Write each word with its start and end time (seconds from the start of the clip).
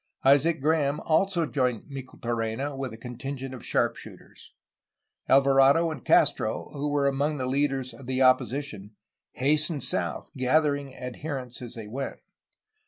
Isaac 0.25 0.61
Graham 0.61 0.99
also 1.01 1.45
joined 1.45 1.83
Micheltorena 1.87 2.75
with 2.75 2.91
a 2.91 2.97
con 2.97 3.17
tingent 3.19 3.53
of 3.53 3.63
sharp 3.63 3.95
shooters. 3.97 4.55
Alvarado 5.29 5.91
and 5.91 6.03
Castro, 6.03 6.69
who 6.73 6.89
were 6.89 7.07
among 7.07 7.37
the 7.37 7.45
leaders 7.45 7.93
of 7.93 8.07
the 8.07 8.19
opposition, 8.19 8.95
hastened 9.33 9.83
south, 9.83 10.31
gath 10.35 10.63
ering 10.63 10.99
adherents 10.99 11.61
as 11.61 11.75
they 11.75 11.85
went. 11.85 12.17